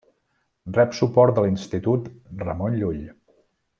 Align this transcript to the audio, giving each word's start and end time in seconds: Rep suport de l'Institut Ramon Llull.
Rep 0.77 0.95
suport 0.99 1.37
de 1.39 1.43
l'Institut 1.47 2.09
Ramon 2.45 2.81
Llull. 2.81 3.05